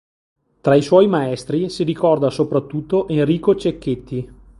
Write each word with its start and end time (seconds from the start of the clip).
Tra 0.61 0.73
i 0.73 0.81
suoi 0.81 1.05
maestri 1.05 1.69
si 1.69 1.83
ricorda 1.83 2.31
soprattutto 2.31 3.07
Enrico 3.07 3.55
Cecchetti. 3.55 4.33